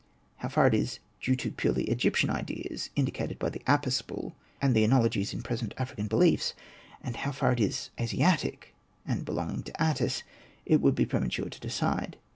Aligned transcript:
How 0.37 0.49
far 0.49 0.65
it 0.65 0.73
is 0.73 0.97
due 1.21 1.35
to 1.35 1.51
purely 1.51 1.83
Egyptian 1.83 2.31
ideas, 2.31 2.89
indicated 2.95 3.37
by 3.37 3.51
the 3.51 3.61
Apis 3.69 4.01
bull 4.01 4.35
and 4.59 4.73
the 4.73 4.83
analogies 4.83 5.31
in 5.31 5.43
present 5.43 5.75
African 5.77 6.07
beliefs, 6.07 6.55
and 7.03 7.17
how 7.17 7.31
far 7.31 7.51
it 7.51 7.59
is 7.59 7.91
Asiatic 7.99 8.73
and 9.05 9.23
belonging 9.25 9.61
to 9.61 9.71
Atys, 9.73 10.23
it 10.65 10.81
would 10.81 10.95
be 10.95 11.05
premature 11.05 11.49
to 11.51 11.59
decide. 11.59 12.17